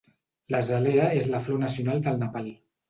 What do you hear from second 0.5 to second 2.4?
L'azalea és la flor nacional del